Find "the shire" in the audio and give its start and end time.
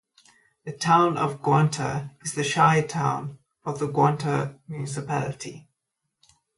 2.33-2.81